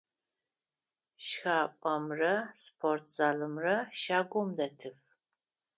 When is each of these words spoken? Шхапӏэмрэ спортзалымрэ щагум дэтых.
Шхапӏэмрэ 1.25 2.35
спортзалымрэ 2.61 3.75
щагум 3.99 4.49
дэтых. 4.57 4.99